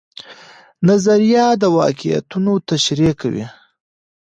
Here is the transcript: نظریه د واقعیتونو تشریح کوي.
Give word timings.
نظریه 0.87 1.45
د 1.61 1.63
واقعیتونو 1.77 2.51
تشریح 2.69 3.11
کوي. 3.21 3.45